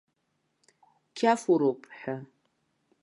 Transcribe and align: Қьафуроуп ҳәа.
Қьафуроуп 1.17 1.79
ҳәа. 1.97 2.15